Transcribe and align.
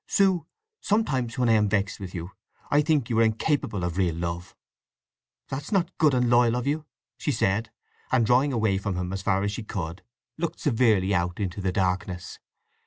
Sue, 0.07 0.47
sometimes, 0.79 1.37
when 1.37 1.47
I 1.47 1.51
am 1.51 1.69
vexed 1.69 1.99
with 1.99 2.15
you, 2.15 2.31
I 2.71 2.81
think 2.81 3.07
you 3.11 3.19
are 3.19 3.21
incapable 3.21 3.83
of 3.83 3.97
real 3.99 4.15
love." 4.15 4.55
"That's 5.47 5.71
not 5.71 5.95
good 5.99 6.15
and 6.15 6.27
loyal 6.27 6.55
of 6.55 6.65
you!" 6.65 6.87
she 7.19 7.31
said, 7.31 7.69
and 8.11 8.25
drawing 8.25 8.51
away 8.51 8.79
from 8.79 8.95
him 8.97 9.13
as 9.13 9.21
far 9.21 9.43
as 9.43 9.51
she 9.51 9.61
could, 9.61 10.01
looked 10.39 10.59
severely 10.59 11.13
out 11.13 11.39
into 11.39 11.61
the 11.61 11.71
darkness. 11.71 12.39